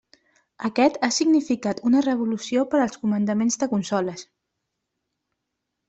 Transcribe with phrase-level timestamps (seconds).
[0.69, 4.29] Aquest ha significat una revolució per als comandaments de consoles.